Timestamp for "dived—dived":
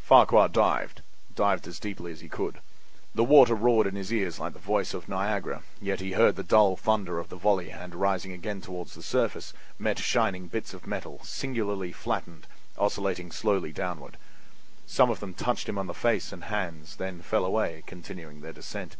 0.48-1.68